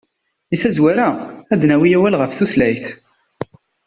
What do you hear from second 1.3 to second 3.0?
ad d-nawi awal ɣef tutlayt.